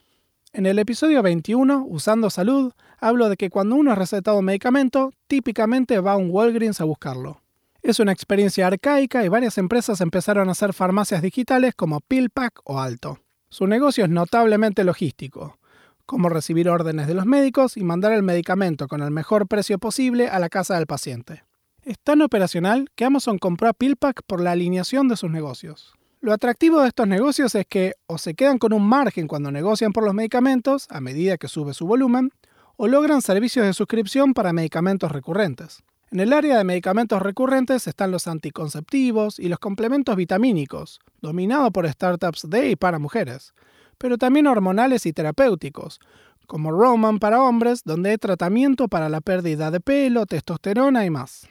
En 0.54 0.66
el 0.66 0.78
episodio 0.78 1.22
21, 1.22 1.86
Usando 1.88 2.28
Salud, 2.28 2.74
hablo 3.00 3.30
de 3.30 3.38
que 3.38 3.48
cuando 3.48 3.74
uno 3.74 3.90
ha 3.90 3.94
recetado 3.94 4.38
un 4.38 4.44
medicamento, 4.44 5.14
típicamente 5.26 5.98
va 5.98 6.12
a 6.12 6.16
un 6.18 6.28
Walgreens 6.30 6.78
a 6.82 6.84
buscarlo. 6.84 7.40
Es 7.80 8.00
una 8.00 8.12
experiencia 8.12 8.66
arcaica 8.66 9.24
y 9.24 9.28
varias 9.28 9.56
empresas 9.56 10.02
empezaron 10.02 10.50
a 10.50 10.52
hacer 10.52 10.74
farmacias 10.74 11.22
digitales 11.22 11.74
como 11.74 12.00
PillPack 12.00 12.60
o 12.64 12.80
Alto. 12.80 13.20
Su 13.48 13.66
negocio 13.66 14.04
es 14.04 14.10
notablemente 14.10 14.84
logístico, 14.84 15.58
como 16.04 16.28
recibir 16.28 16.68
órdenes 16.68 17.06
de 17.06 17.14
los 17.14 17.24
médicos 17.24 17.78
y 17.78 17.82
mandar 17.82 18.12
el 18.12 18.22
medicamento 18.22 18.88
con 18.88 19.00
el 19.00 19.10
mejor 19.10 19.48
precio 19.48 19.78
posible 19.78 20.28
a 20.28 20.38
la 20.38 20.50
casa 20.50 20.76
del 20.76 20.86
paciente. 20.86 21.44
Es 21.82 21.98
tan 21.98 22.20
operacional 22.20 22.90
que 22.94 23.06
Amazon 23.06 23.38
compró 23.38 23.68
a 23.68 23.72
PillPack 23.72 24.20
por 24.26 24.42
la 24.42 24.50
alineación 24.50 25.08
de 25.08 25.16
sus 25.16 25.30
negocios. 25.30 25.94
Lo 26.22 26.32
atractivo 26.32 26.80
de 26.80 26.86
estos 26.86 27.08
negocios 27.08 27.52
es 27.56 27.66
que 27.66 27.94
o 28.06 28.16
se 28.16 28.34
quedan 28.34 28.58
con 28.58 28.72
un 28.72 28.86
margen 28.86 29.26
cuando 29.26 29.50
negocian 29.50 29.92
por 29.92 30.04
los 30.04 30.14
medicamentos 30.14 30.86
a 30.88 31.00
medida 31.00 31.36
que 31.36 31.48
sube 31.48 31.74
su 31.74 31.84
volumen, 31.84 32.30
o 32.76 32.86
logran 32.86 33.22
servicios 33.22 33.66
de 33.66 33.72
suscripción 33.72 34.32
para 34.32 34.52
medicamentos 34.52 35.10
recurrentes. 35.10 35.82
En 36.12 36.20
el 36.20 36.32
área 36.32 36.58
de 36.58 36.62
medicamentos 36.62 37.20
recurrentes 37.20 37.88
están 37.88 38.12
los 38.12 38.28
anticonceptivos 38.28 39.40
y 39.40 39.48
los 39.48 39.58
complementos 39.58 40.14
vitamínicos, 40.14 41.00
dominado 41.20 41.72
por 41.72 41.90
startups 41.90 42.48
de 42.48 42.70
y 42.70 42.76
para 42.76 43.00
mujeres, 43.00 43.52
pero 43.98 44.16
también 44.16 44.46
hormonales 44.46 45.06
y 45.06 45.12
terapéuticos, 45.12 45.98
como 46.46 46.70
Roman 46.70 47.18
para 47.18 47.42
hombres, 47.42 47.82
donde 47.84 48.10
hay 48.10 48.18
tratamiento 48.18 48.86
para 48.86 49.08
la 49.08 49.22
pérdida 49.22 49.72
de 49.72 49.80
pelo, 49.80 50.24
testosterona 50.26 51.04
y 51.04 51.10
más. 51.10 51.48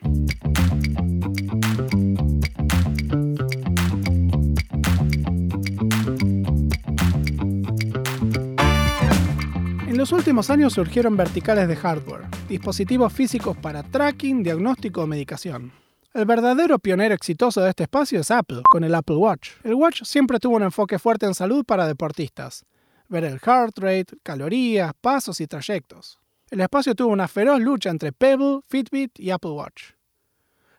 Los 10.02 10.12
últimos 10.14 10.50
años 10.50 10.74
surgieron 10.74 11.16
verticales 11.16 11.68
de 11.68 11.76
hardware, 11.76 12.24
dispositivos 12.50 13.14
físicos 13.14 13.56
para 13.56 13.84
tracking, 13.84 14.42
diagnóstico 14.42 15.04
o 15.04 15.06
medicación. 15.06 15.72
El 16.12 16.26
verdadero 16.26 16.80
pionero 16.80 17.14
exitoso 17.14 17.62
de 17.62 17.70
este 17.70 17.84
espacio 17.84 18.20
es 18.20 18.32
Apple, 18.32 18.64
con 18.64 18.84
el 18.84 18.96
Apple 18.96 19.18
Watch. 19.18 19.52
El 19.64 19.76
Watch 19.76 20.02
siempre 20.02 20.40
tuvo 20.40 20.56
un 20.56 20.64
enfoque 20.64 20.98
fuerte 20.98 21.28
en 21.28 21.36
salud 21.36 21.64
para 21.64 21.86
deportistas, 21.86 22.66
ver 23.10 23.26
el 23.26 23.40
heart 23.40 23.78
rate, 23.78 24.18
calorías, 24.24 24.92
pasos 25.00 25.40
y 25.40 25.46
trayectos. 25.46 26.20
El 26.50 26.62
espacio 26.62 26.96
tuvo 26.96 27.14
una 27.14 27.28
feroz 27.28 27.62
lucha 27.62 27.92
entre 27.92 28.12
Pebble, 28.12 28.62
Fitbit 28.70 29.20
y 29.20 29.30
Apple 29.30 29.52
Watch. 29.52 29.92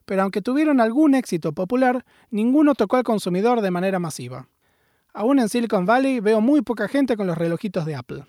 Pero 0.04 0.22
aunque 0.22 0.42
tuvieron 0.42 0.80
algún 0.80 1.14
éxito 1.14 1.52
popular, 1.52 2.04
ninguno 2.30 2.74
tocó 2.74 2.96
al 2.96 3.04
consumidor 3.04 3.60
de 3.60 3.70
manera 3.70 4.00
masiva. 4.00 4.48
Aún 5.14 5.38
en 5.38 5.48
Silicon 5.48 5.86
Valley 5.86 6.18
veo 6.18 6.40
muy 6.40 6.62
poca 6.62 6.88
gente 6.88 7.16
con 7.16 7.28
los 7.28 7.38
relojitos 7.38 7.86
de 7.86 7.94
Apple. 7.94 8.24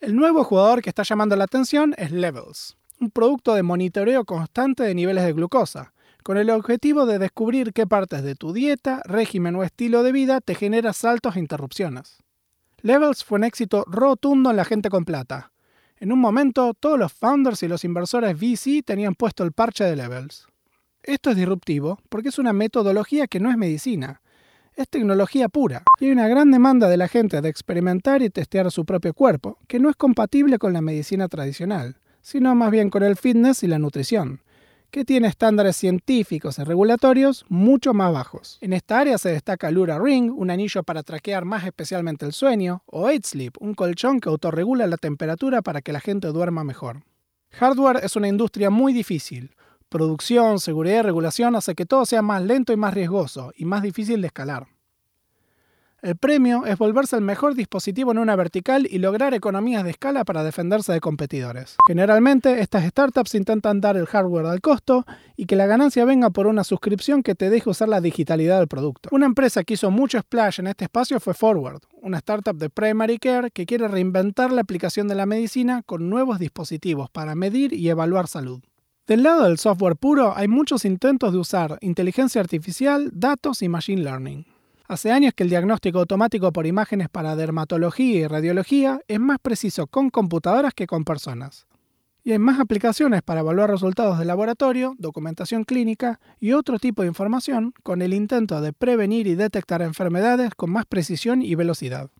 El 0.00 0.14
nuevo 0.14 0.44
jugador 0.44 0.80
que 0.80 0.90
está 0.90 1.02
llamando 1.02 1.34
la 1.34 1.42
atención 1.42 1.92
es 1.98 2.12
Levels, 2.12 2.76
un 3.00 3.10
producto 3.10 3.54
de 3.54 3.64
monitoreo 3.64 4.24
constante 4.24 4.84
de 4.84 4.94
niveles 4.94 5.24
de 5.24 5.32
glucosa, 5.32 5.92
con 6.22 6.36
el 6.36 6.50
objetivo 6.50 7.04
de 7.04 7.18
descubrir 7.18 7.72
qué 7.72 7.84
partes 7.84 8.22
de 8.22 8.36
tu 8.36 8.52
dieta, 8.52 9.02
régimen 9.06 9.56
o 9.56 9.64
estilo 9.64 10.04
de 10.04 10.12
vida 10.12 10.40
te 10.40 10.54
genera 10.54 10.92
saltos 10.92 11.34
e 11.34 11.40
interrupciones. 11.40 12.18
Levels 12.80 13.24
fue 13.24 13.38
un 13.38 13.44
éxito 13.44 13.82
rotundo 13.88 14.50
en 14.50 14.56
la 14.56 14.64
gente 14.64 14.88
con 14.88 15.04
plata. 15.04 15.50
En 15.96 16.12
un 16.12 16.20
momento, 16.20 16.74
todos 16.74 16.96
los 16.96 17.12
founders 17.12 17.64
y 17.64 17.68
los 17.68 17.84
inversores 17.84 18.36
VC 18.36 18.84
tenían 18.84 19.16
puesto 19.16 19.42
el 19.42 19.50
parche 19.50 19.82
de 19.82 19.96
Levels. 19.96 20.46
Esto 21.02 21.30
es 21.30 21.36
disruptivo 21.36 21.98
porque 22.08 22.28
es 22.28 22.38
una 22.38 22.52
metodología 22.52 23.26
que 23.26 23.40
no 23.40 23.50
es 23.50 23.56
medicina, 23.56 24.22
es 24.78 24.88
tecnología 24.88 25.48
pura 25.48 25.82
y 25.98 26.04
hay 26.04 26.12
una 26.12 26.28
gran 26.28 26.52
demanda 26.52 26.88
de 26.88 26.96
la 26.96 27.08
gente 27.08 27.40
de 27.40 27.48
experimentar 27.48 28.22
y 28.22 28.30
testear 28.30 28.70
su 28.70 28.84
propio 28.84 29.12
cuerpo, 29.12 29.58
que 29.66 29.80
no 29.80 29.90
es 29.90 29.96
compatible 29.96 30.58
con 30.58 30.72
la 30.72 30.80
medicina 30.80 31.26
tradicional, 31.26 31.96
sino 32.20 32.54
más 32.54 32.70
bien 32.70 32.88
con 32.88 33.02
el 33.02 33.16
fitness 33.16 33.64
y 33.64 33.66
la 33.66 33.80
nutrición, 33.80 34.40
que 34.92 35.04
tiene 35.04 35.26
estándares 35.26 35.76
científicos 35.76 36.60
y 36.60 36.62
regulatorios 36.62 37.44
mucho 37.48 37.92
más 37.92 38.12
bajos. 38.12 38.58
En 38.60 38.72
esta 38.72 39.00
área 39.00 39.18
se 39.18 39.30
destaca 39.30 39.72
Lura 39.72 39.98
Ring, 39.98 40.32
un 40.32 40.48
anillo 40.48 40.84
para 40.84 41.02
traquear 41.02 41.44
más 41.44 41.66
especialmente 41.66 42.24
el 42.24 42.32
sueño, 42.32 42.84
o 42.86 43.08
8 43.08 43.20
Sleep, 43.24 43.54
un 43.58 43.74
colchón 43.74 44.20
que 44.20 44.28
autorregula 44.28 44.86
la 44.86 44.96
temperatura 44.96 45.60
para 45.60 45.82
que 45.82 45.92
la 45.92 46.00
gente 46.00 46.28
duerma 46.28 46.62
mejor. 46.62 47.02
Hardware 47.50 48.04
es 48.04 48.14
una 48.14 48.28
industria 48.28 48.70
muy 48.70 48.92
difícil, 48.92 49.56
producción, 49.88 50.60
seguridad 50.60 51.00
y 51.00 51.02
regulación 51.02 51.56
hace 51.56 51.74
que 51.74 51.86
todo 51.86 52.06
sea 52.06 52.22
más 52.22 52.42
lento 52.42 52.72
y 52.72 52.76
más 52.76 52.94
riesgoso 52.94 53.52
y 53.56 53.64
más 53.64 53.82
difícil 53.82 54.20
de 54.20 54.28
escalar. 54.28 54.66
El 56.00 56.16
premio 56.16 56.64
es 56.64 56.78
volverse 56.78 57.16
el 57.16 57.22
mejor 57.22 57.56
dispositivo 57.56 58.12
en 58.12 58.18
una 58.18 58.36
vertical 58.36 58.86
y 58.88 58.98
lograr 58.98 59.34
economías 59.34 59.82
de 59.82 59.90
escala 59.90 60.24
para 60.24 60.44
defenderse 60.44 60.92
de 60.92 61.00
competidores. 61.00 61.76
Generalmente, 61.88 62.60
estas 62.60 62.84
startups 62.84 63.34
intentan 63.34 63.80
dar 63.80 63.96
el 63.96 64.06
hardware 64.06 64.46
al 64.46 64.60
costo 64.60 65.04
y 65.36 65.46
que 65.46 65.56
la 65.56 65.66
ganancia 65.66 66.04
venga 66.04 66.30
por 66.30 66.46
una 66.46 66.62
suscripción 66.62 67.24
que 67.24 67.34
te 67.34 67.50
deje 67.50 67.68
usar 67.68 67.88
la 67.88 68.00
digitalidad 68.00 68.60
del 68.60 68.68
producto. 68.68 69.08
Una 69.10 69.26
empresa 69.26 69.64
que 69.64 69.74
hizo 69.74 69.90
mucho 69.90 70.20
splash 70.20 70.60
en 70.60 70.68
este 70.68 70.84
espacio 70.84 71.18
fue 71.18 71.34
Forward, 71.34 71.80
una 72.00 72.18
startup 72.18 72.56
de 72.56 72.70
primary 72.70 73.18
care 73.18 73.50
que 73.50 73.66
quiere 73.66 73.88
reinventar 73.88 74.52
la 74.52 74.60
aplicación 74.60 75.08
de 75.08 75.16
la 75.16 75.26
medicina 75.26 75.82
con 75.82 76.08
nuevos 76.08 76.38
dispositivos 76.38 77.10
para 77.10 77.34
medir 77.34 77.72
y 77.72 77.88
evaluar 77.88 78.28
salud. 78.28 78.62
Del 79.08 79.22
lado 79.22 79.44
del 79.44 79.56
software 79.56 79.96
puro 79.96 80.36
hay 80.36 80.48
muchos 80.48 80.84
intentos 80.84 81.32
de 81.32 81.38
usar 81.38 81.78
inteligencia 81.80 82.42
artificial, 82.42 83.08
datos 83.14 83.62
y 83.62 83.68
machine 83.70 84.02
learning. 84.02 84.44
Hace 84.86 85.12
años 85.12 85.32
que 85.34 85.44
el 85.44 85.48
diagnóstico 85.48 86.00
automático 86.00 86.52
por 86.52 86.66
imágenes 86.66 87.08
para 87.08 87.34
dermatología 87.34 88.18
y 88.18 88.26
radiología 88.26 89.00
es 89.08 89.18
más 89.18 89.38
preciso 89.40 89.86
con 89.86 90.10
computadoras 90.10 90.74
que 90.74 90.86
con 90.86 91.06
personas. 91.06 91.66
Y 92.22 92.32
hay 92.32 92.38
más 92.38 92.60
aplicaciones 92.60 93.22
para 93.22 93.40
evaluar 93.40 93.70
resultados 93.70 94.18
de 94.18 94.26
laboratorio, 94.26 94.94
documentación 94.98 95.64
clínica 95.64 96.20
y 96.38 96.52
otro 96.52 96.78
tipo 96.78 97.00
de 97.00 97.08
información 97.08 97.72
con 97.82 98.02
el 98.02 98.12
intento 98.12 98.60
de 98.60 98.74
prevenir 98.74 99.26
y 99.26 99.36
detectar 99.36 99.80
enfermedades 99.80 100.50
con 100.54 100.70
más 100.70 100.84
precisión 100.84 101.40
y 101.40 101.54
velocidad. 101.54 102.10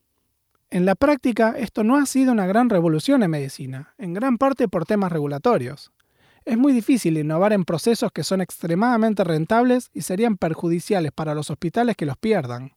En 0.71 0.87
la 0.87 0.95
práctica, 0.95 1.55
esto 1.59 1.85
no 1.85 1.97
ha 1.97 2.07
sido 2.07 2.33
una 2.33 2.47
gran 2.47 2.71
revolución 2.71 3.23
en 3.23 3.31
medicina, 3.31 3.93
en 3.99 4.15
gran 4.15 4.39
parte 4.39 4.69
por 4.69 4.87
temas 4.87 5.13
regulatorios. 5.13 5.93
Es 6.49 6.57
muy 6.57 6.73
difícil 6.73 7.19
innovar 7.19 7.53
en 7.53 7.67
procesos 7.67 8.11
que 8.11 8.25
son 8.25 8.41
extremadamente 8.41 9.23
rentables 9.23 9.91
y 9.93 10.01
serían 10.01 10.39
perjudiciales 10.39 11.13
para 11.13 11.35
los 11.35 11.51
hospitales 11.51 11.95
que 11.95 12.07
los 12.07 12.17
pierdan. 12.17 12.73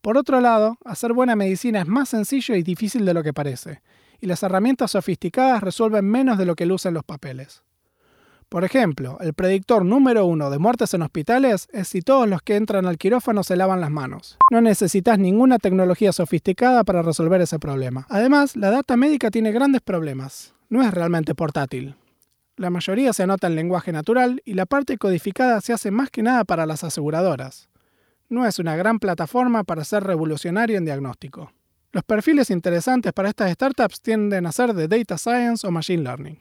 Por 0.00 0.18
otro 0.18 0.40
lado, 0.40 0.76
hacer 0.84 1.12
buena 1.12 1.36
medicina 1.36 1.82
es 1.82 1.86
más 1.86 2.08
sencillo 2.08 2.56
y 2.56 2.64
difícil 2.64 3.04
de 3.04 3.14
lo 3.14 3.22
que 3.22 3.32
parece, 3.32 3.80
y 4.20 4.26
las 4.26 4.42
herramientas 4.42 4.90
sofisticadas 4.90 5.62
resuelven 5.62 6.04
menos 6.04 6.36
de 6.36 6.46
lo 6.46 6.56
que 6.56 6.66
lucen 6.66 6.94
los 6.94 7.04
papeles. 7.04 7.62
Por 8.48 8.64
ejemplo, 8.64 9.18
el 9.20 9.34
predictor 9.34 9.84
número 9.84 10.26
uno 10.26 10.50
de 10.50 10.58
muertes 10.58 10.94
en 10.94 11.02
hospitales 11.02 11.68
es 11.72 11.86
si 11.86 12.02
todos 12.02 12.28
los 12.28 12.42
que 12.42 12.56
entran 12.56 12.86
al 12.86 12.98
quirófano 12.98 13.44
se 13.44 13.54
lavan 13.54 13.80
las 13.80 13.92
manos. 13.92 14.36
No 14.50 14.60
necesitas 14.60 15.16
ninguna 15.16 15.58
tecnología 15.58 16.10
sofisticada 16.10 16.82
para 16.82 17.02
resolver 17.02 17.40
ese 17.40 17.60
problema. 17.60 18.04
Además, 18.08 18.56
la 18.56 18.72
data 18.72 18.96
médica 18.96 19.30
tiene 19.30 19.52
grandes 19.52 19.80
problemas. 19.80 20.54
No 20.68 20.82
es 20.82 20.92
realmente 20.92 21.36
portátil. 21.36 21.94
La 22.56 22.70
mayoría 22.70 23.12
se 23.12 23.24
anota 23.24 23.48
en 23.48 23.56
lenguaje 23.56 23.90
natural 23.90 24.40
y 24.44 24.54
la 24.54 24.64
parte 24.64 24.96
codificada 24.96 25.60
se 25.60 25.72
hace 25.72 25.90
más 25.90 26.10
que 26.10 26.22
nada 26.22 26.44
para 26.44 26.66
las 26.66 26.84
aseguradoras. 26.84 27.68
No 28.28 28.46
es 28.46 28.60
una 28.60 28.76
gran 28.76 29.00
plataforma 29.00 29.64
para 29.64 29.84
ser 29.84 30.04
revolucionario 30.04 30.78
en 30.78 30.84
diagnóstico. 30.84 31.52
Los 31.90 32.04
perfiles 32.04 32.50
interesantes 32.50 33.12
para 33.12 33.28
estas 33.28 33.52
startups 33.52 34.00
tienden 34.00 34.46
a 34.46 34.52
ser 34.52 34.72
de 34.72 34.86
Data 34.86 35.18
Science 35.18 35.66
o 35.66 35.72
Machine 35.72 36.04
Learning. 36.04 36.38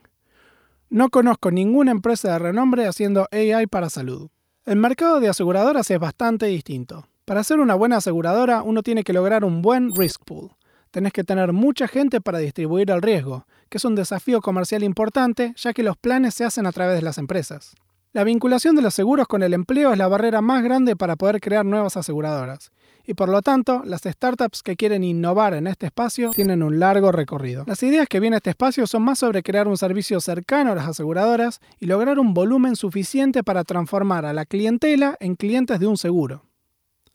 No 0.89 1.09
conozco 1.09 1.49
ninguna 1.49 1.89
empresa 1.89 2.33
de 2.33 2.39
renombre 2.39 2.85
haciendo 2.85 3.27
AI 3.31 3.65
para 3.65 3.89
salud. 3.89 4.29
El 4.65 4.75
mercado 4.75 5.19
de 5.19 5.29
aseguradoras 5.29 5.89
es 5.89 5.99
bastante 5.99 6.45
distinto. 6.45 7.07
Para 7.25 7.43
ser 7.43 7.59
una 7.59 7.73
buena 7.73 7.97
aseguradora 7.97 8.61
uno 8.61 8.83
tiene 8.83 9.03
que 9.03 9.13
lograr 9.13 9.43
un 9.43 9.63
buen 9.63 9.95
risk 9.95 10.23
pool. 10.25 10.51
Tenés 10.91 11.11
que 11.11 11.23
tener 11.23 11.53
mucha 11.53 11.87
gente 11.87 12.21
para 12.21 12.37
distribuir 12.37 12.91
el 12.91 13.01
riesgo 13.01 13.47
que 13.73 13.77
es 13.77 13.85
un 13.85 13.95
desafío 13.95 14.39
comercial 14.39 14.83
importante, 14.83 15.55
ya 15.57 15.73
que 15.73 15.81
los 15.81 15.97
planes 15.97 16.35
se 16.35 16.45
hacen 16.45 16.67
a 16.67 16.71
través 16.71 16.95
de 16.95 17.01
las 17.01 17.17
empresas. 17.17 17.73
La 18.11 18.23
vinculación 18.23 18.75
de 18.75 18.83
los 18.83 18.93
seguros 18.93 19.27
con 19.27 19.41
el 19.41 19.51
empleo 19.51 19.91
es 19.91 19.97
la 19.97 20.07
barrera 20.07 20.41
más 20.41 20.63
grande 20.63 20.95
para 20.95 21.15
poder 21.15 21.41
crear 21.41 21.65
nuevas 21.65 21.97
aseguradoras, 21.97 22.71
y 23.03 23.15
por 23.15 23.29
lo 23.29 23.41
tanto, 23.41 23.81
las 23.83 24.01
startups 24.03 24.61
que 24.61 24.75
quieren 24.75 25.03
innovar 25.03 25.55
en 25.55 25.65
este 25.65 25.87
espacio 25.87 26.29
tienen 26.29 26.61
un 26.61 26.79
largo 26.79 27.11
recorrido. 27.11 27.63
Las 27.65 27.81
ideas 27.81 28.07
que 28.07 28.19
viene 28.19 28.35
a 28.35 28.37
este 28.37 28.51
espacio 28.51 28.85
son 28.85 29.01
más 29.01 29.17
sobre 29.17 29.41
crear 29.41 29.67
un 29.67 29.75
servicio 29.75 30.21
cercano 30.21 30.73
a 30.73 30.75
las 30.75 30.87
aseguradoras 30.87 31.59
y 31.79 31.87
lograr 31.87 32.19
un 32.19 32.35
volumen 32.35 32.75
suficiente 32.75 33.41
para 33.43 33.63
transformar 33.63 34.23
a 34.23 34.33
la 34.33 34.45
clientela 34.45 35.17
en 35.19 35.33
clientes 35.33 35.79
de 35.79 35.87
un 35.87 35.97
seguro. 35.97 36.43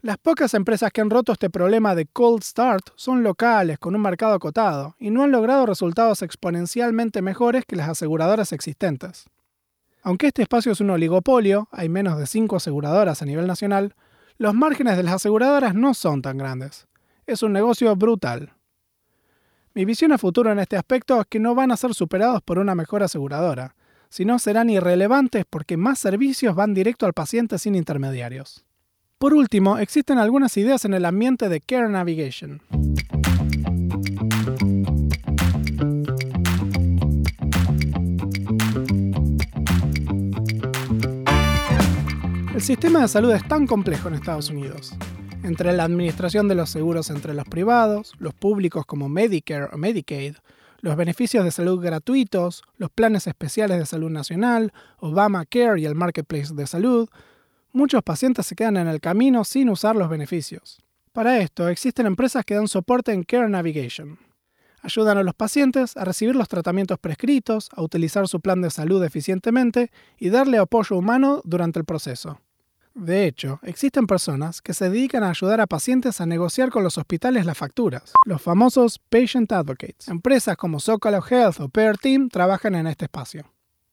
Las 0.00 0.17
pocas 0.17 0.55
empresas 0.55 0.93
que 0.93 1.00
han 1.00 1.11
roto 1.11 1.33
este 1.33 1.50
problema 1.50 1.97
de 1.97 2.07
cold 2.07 2.45
start 2.45 2.90
son 2.95 3.25
locales, 3.25 3.81
con 3.81 3.97
un 3.97 4.00
mercado 4.00 4.35
acotado, 4.35 4.95
y 5.00 5.11
no 5.11 5.25
han 5.25 5.33
logrado 5.33 5.67
resultados 5.67 6.23
exponencialmente 6.23 7.21
mejores 7.21 7.64
que 7.67 7.75
las 7.75 7.88
aseguradoras 7.88 8.52
existentes. 8.52 9.25
Aunque 10.02 10.28
este 10.28 10.43
espacio 10.43 10.71
es 10.71 10.81
un 10.81 10.90
oligopolio, 10.90 11.67
hay 11.73 11.88
menos 11.88 12.17
de 12.17 12.28
5 12.28 12.55
aseguradoras 12.55 13.23
a 13.23 13.25
nivel 13.25 13.49
nacional, 13.49 13.97
los 14.37 14.55
márgenes 14.55 14.97
de 14.97 15.02
las 15.02 15.14
aseguradoras 15.14 15.75
no 15.75 15.95
son 15.95 16.23
tan 16.23 16.38
grandes. 16.38 16.87
Es 17.26 17.43
un 17.43 17.52
negocio 17.52 17.97
brutal. 17.97 18.52
Mi 19.75 19.85
visión 19.85 20.12
a 20.12 20.19
futuro 20.19 20.52
en 20.52 20.61
este 20.61 20.76
aspecto 20.76 21.21
es 21.21 21.26
que 21.26 21.40
no 21.40 21.57
van 21.57 21.73
a 21.73 21.76
ser 21.76 21.93
superados 21.93 22.40
por 22.43 22.61
una 22.61 22.76
mejor 22.76 23.02
aseguradora, 23.02 23.75
sino 24.11 24.38
serán 24.38 24.71
irrelevantes 24.71 25.45
porque 25.50 25.76
más 25.76 25.99
servicios 25.99 26.55
van 26.55 26.73
directo 26.73 27.05
al 27.05 27.14
paciente 27.14 27.59
sin 27.59 27.75
intermediarios. 27.75 28.64
Por 29.19 29.35
último, 29.35 29.79
existen 29.79 30.19
algunas 30.19 30.57
ideas 30.57 30.85
en 30.85 30.95
el 30.95 31.05
ambiente 31.05 31.49
de 31.49 31.61
Care 31.61 31.89
Navigation. 31.89 32.63
El 42.55 42.63
sistema 42.63 43.01
de 43.01 43.09
salud 43.09 43.33
es 43.33 43.47
tan 43.49 43.67
complejo 43.67 44.07
en 44.07 44.15
Estados 44.15 44.51
Unidos. 44.51 44.95
Entre 45.43 45.73
la 45.73 45.83
administración 45.83 46.47
de 46.47 46.55
los 46.55 46.71
seguros 46.71 47.11
entre 47.11 47.35
los 47.35 47.49
privados, 47.49 48.13
los 48.21 48.35
públicos 48.35 48.87
como 48.87 49.09
Medicare 49.09 49.67
o 49.73 49.79
Medicaid, 49.79 50.37
los 50.81 50.95
beneficios 50.95 51.45
de 51.45 51.51
salud 51.51 51.83
gratuitos, 51.83 52.63
los 52.77 52.91
planes 52.91 53.27
especiales 53.27 53.81
de 53.81 53.87
salud 53.87 54.11
nacional, 54.11 54.73
Obamacare 55.01 55.81
y 55.81 55.87
el 55.87 55.97
Marketplace 55.97 56.55
de 56.55 56.69
salud, 56.69 57.09
muchos 57.73 58.03
pacientes 58.03 58.47
se 58.47 58.55
quedan 58.55 58.77
en 58.77 58.89
el 58.89 59.01
camino 59.01 59.45
sin 59.45 59.69
usar 59.69 59.97
los 59.97 60.09
beneficios. 60.09 60.79
Para 61.13 61.39
esto 61.39 61.69
existen 61.69 62.07
empresas 62.07 62.45
que 62.45 62.55
dan 62.55 62.69
soporte 62.69 63.13
en 63.13 63.25
Care 63.25 63.49
Navigation. 63.49 64.19
Ayudan 64.83 65.19
a 65.19 65.23
los 65.23 65.35
pacientes 65.35 65.97
a 65.97 66.05
recibir 66.05 66.37
los 66.37 66.49
tratamientos 66.49 66.99
prescritos, 66.99 67.69
a 67.73 67.83
utilizar 67.83 68.29
su 68.29 68.41
plan 68.41 68.63
de 68.63 68.71
salud 68.71 69.03
eficientemente 69.03 69.91
y 70.19 70.31
darle 70.31 70.59
apoyo 70.59 70.97
humano 70.97 71.41
durante 71.45 71.81
el 71.81 71.85
proceso. 71.85 72.41
De 72.95 73.27
hecho, 73.27 73.61
existen 73.63 74.07
personas 74.07 74.61
que 74.61 74.75
se 74.75 74.91
dedican 74.91 75.23
a 75.23 75.31
ayudar 75.31 75.61
a 75.61 75.67
pacientes 75.67 76.21
a 76.21 76.27
negociar 76.27 76.71
con 76.71 76.83
los 76.83 76.99
hospitales 76.99 77.47
las 77.47 77.57
facturas, 77.57 78.13
los 78.25 78.43
famosos 78.43 78.99
Patient 78.99 79.51
Advocates. 79.53 80.09
Empresas 80.09 80.57
como 80.57 80.81
Zocalo 80.81 81.25
Health 81.25 81.61
o 81.61 81.69
Pear 81.69 81.97
Team 81.97 82.29
trabajan 82.29 82.75
en 82.75 82.89
este 82.89 83.05
espacio. 83.05 83.45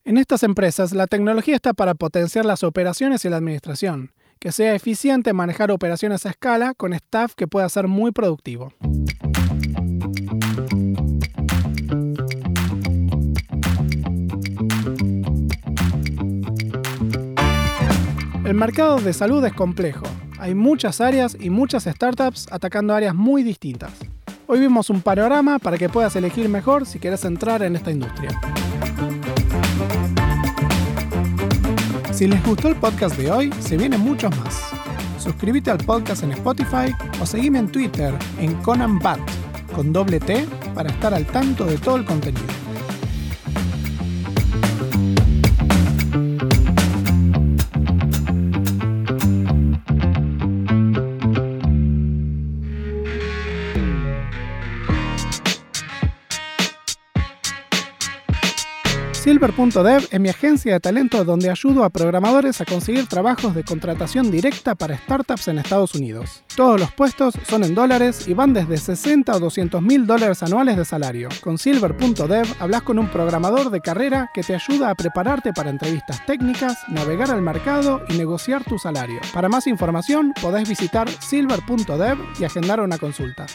En 0.06 0.18
estas 0.18 0.44
empresas, 0.44 0.92
la 0.92 1.08
tecnología 1.08 1.56
está 1.56 1.72
para 1.72 1.94
potenciar 1.94 2.44
las 2.44 2.62
operaciones 2.62 3.24
y 3.24 3.28
la 3.28 3.38
administración, 3.38 4.12
que 4.38 4.52
sea 4.52 4.72
eficiente 4.72 5.32
manejar 5.32 5.72
operaciones 5.72 6.24
a 6.24 6.30
escala 6.30 6.74
con 6.74 6.92
staff 6.92 7.34
que 7.34 7.48
pueda 7.48 7.68
ser 7.68 7.88
muy 7.88 8.12
productivo. 8.12 8.72
El 18.44 18.54
mercado 18.54 18.98
de 19.00 19.12
salud 19.12 19.44
es 19.44 19.54
complejo. 19.54 20.06
Hay 20.38 20.54
muchas 20.54 21.00
áreas 21.00 21.36
y 21.40 21.50
muchas 21.50 21.82
startups 21.82 22.46
atacando 22.52 22.94
áreas 22.94 23.16
muy 23.16 23.42
distintas. 23.42 23.90
Hoy 24.46 24.60
vimos 24.60 24.88
un 24.88 25.02
panorama 25.02 25.58
para 25.58 25.76
que 25.76 25.88
puedas 25.88 26.14
elegir 26.14 26.48
mejor 26.48 26.86
si 26.86 27.00
quieres 27.00 27.24
entrar 27.24 27.64
en 27.64 27.74
esta 27.74 27.90
industria. 27.90 28.30
Si 32.16 32.26
les 32.26 32.42
gustó 32.42 32.68
el 32.68 32.76
podcast 32.76 33.14
de 33.18 33.30
hoy, 33.30 33.52
se 33.60 33.76
vienen 33.76 34.00
muchos 34.00 34.34
más. 34.38 34.70
Suscríbete 35.18 35.70
al 35.70 35.76
podcast 35.76 36.22
en 36.22 36.32
Spotify 36.32 36.90
o 37.20 37.26
seguime 37.26 37.58
en 37.58 37.70
Twitter 37.70 38.14
en 38.38 38.54
Conan 38.62 38.98
Bat 38.98 39.20
con 39.74 39.92
doble 39.92 40.18
T 40.18 40.46
para 40.74 40.88
estar 40.88 41.12
al 41.12 41.26
tanto 41.26 41.66
de 41.66 41.76
todo 41.76 41.96
el 41.96 42.06
contenido. 42.06 42.55
Silver.dev 59.46 60.08
es 60.10 60.20
mi 60.20 60.28
agencia 60.28 60.72
de 60.72 60.80
talento 60.80 61.24
donde 61.24 61.50
ayudo 61.50 61.84
a 61.84 61.90
programadores 61.90 62.60
a 62.60 62.64
conseguir 62.64 63.06
trabajos 63.06 63.54
de 63.54 63.62
contratación 63.62 64.28
directa 64.28 64.74
para 64.74 64.96
startups 64.96 65.46
en 65.46 65.58
Estados 65.58 65.94
Unidos. 65.94 66.42
Todos 66.56 66.80
los 66.80 66.90
puestos 66.90 67.34
son 67.48 67.62
en 67.62 67.72
dólares 67.74 68.26
y 68.26 68.34
van 68.34 68.52
desde 68.52 68.76
60 68.76 69.36
o 69.36 69.38
200 69.38 69.80
mil 69.82 70.04
dólares 70.04 70.42
anuales 70.42 70.76
de 70.76 70.84
salario. 70.84 71.28
Con 71.42 71.58
Silver.dev 71.58 72.46
hablas 72.58 72.82
con 72.82 72.98
un 72.98 73.08
programador 73.08 73.70
de 73.70 73.80
carrera 73.80 74.30
que 74.34 74.42
te 74.42 74.54
ayuda 74.54 74.90
a 74.90 74.96
prepararte 74.96 75.52
para 75.52 75.70
entrevistas 75.70 76.26
técnicas, 76.26 76.78
navegar 76.88 77.30
al 77.30 77.42
mercado 77.42 78.02
y 78.08 78.14
negociar 78.14 78.64
tu 78.64 78.78
salario. 78.78 79.20
Para 79.32 79.48
más 79.48 79.68
información 79.68 80.34
podés 80.42 80.68
visitar 80.68 81.08
silver.dev 81.08 82.18
y 82.40 82.44
agendar 82.44 82.80
una 82.80 82.98
consulta. 82.98 83.46